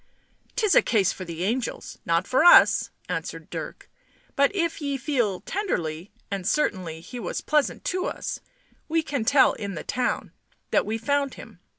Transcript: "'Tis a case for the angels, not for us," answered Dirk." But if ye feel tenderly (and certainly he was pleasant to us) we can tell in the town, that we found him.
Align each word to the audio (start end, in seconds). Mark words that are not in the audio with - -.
"'Tis 0.55 0.73
a 0.73 0.81
case 0.81 1.13
for 1.13 1.25
the 1.25 1.43
angels, 1.43 1.99
not 2.07 2.25
for 2.25 2.43
us," 2.43 2.89
answered 3.07 3.51
Dirk." 3.51 3.87
But 4.35 4.49
if 4.55 4.81
ye 4.81 4.97
feel 4.97 5.41
tenderly 5.41 6.11
(and 6.31 6.47
certainly 6.47 7.01
he 7.01 7.19
was 7.19 7.41
pleasant 7.41 7.83
to 7.93 8.05
us) 8.07 8.39
we 8.89 9.03
can 9.03 9.23
tell 9.25 9.53
in 9.53 9.75
the 9.75 9.83
town, 9.83 10.31
that 10.71 10.87
we 10.87 10.97
found 10.97 11.35
him. 11.35 11.59